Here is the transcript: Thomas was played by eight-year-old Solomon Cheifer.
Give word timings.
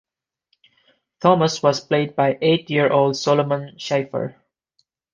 Thomas 1.19 1.61
was 1.61 1.79
played 1.79 2.15
by 2.15 2.39
eight-year-old 2.41 3.15
Solomon 3.15 3.75
Cheifer. 3.77 4.33